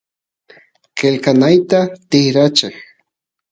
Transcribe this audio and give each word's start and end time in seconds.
qelqanayta 0.97 1.79
tikracheq 2.09 2.75